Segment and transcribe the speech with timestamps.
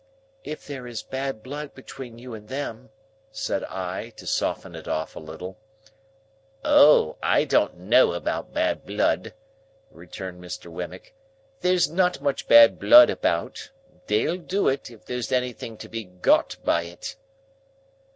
[0.43, 2.89] "If there is bad blood between you and them,"
[3.31, 5.59] said I, to soften it off a little.
[6.65, 7.17] "O!
[7.21, 9.35] I don't know about bad blood,"
[9.91, 10.71] returned Mr.
[10.71, 11.13] Wemmick;
[11.59, 13.69] "there's not much bad blood about.
[14.07, 17.15] They'll do it, if there's anything to be got by it."